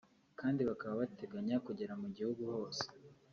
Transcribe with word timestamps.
kandi 0.39 0.61
bakaba 0.69 0.93
bateganya 1.01 1.55
kugera 1.65 1.93
mu 2.01 2.07
gihugu 2.15 2.41
hose 2.53 2.85